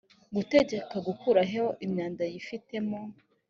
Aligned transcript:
gutegeka 0.35 0.95
gukuraho 1.07 1.63
imyanda 1.85 2.23
yifitemo 2.31 2.97